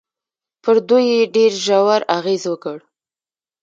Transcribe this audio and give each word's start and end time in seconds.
پر 0.63 0.75
دوی 0.89 1.05
يې 1.13 1.21
ډېر 1.35 1.51
ژور 1.65 2.01
اغېز 2.17 2.43
وکړ. 2.47 2.77